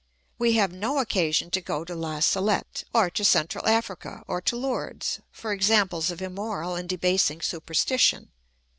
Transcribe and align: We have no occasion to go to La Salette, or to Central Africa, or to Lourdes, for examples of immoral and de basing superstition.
We 0.39 0.53
have 0.53 0.71
no 0.73 0.97
occasion 0.97 1.51
to 1.51 1.61
go 1.61 1.85
to 1.85 1.93
La 1.93 2.21
Salette, 2.21 2.85
or 2.91 3.11
to 3.11 3.23
Central 3.23 3.67
Africa, 3.67 4.23
or 4.27 4.41
to 4.41 4.55
Lourdes, 4.55 5.19
for 5.31 5.53
examples 5.53 6.09
of 6.09 6.23
immoral 6.23 6.73
and 6.73 6.89
de 6.89 6.97
basing 6.97 7.39
superstition. 7.39 8.31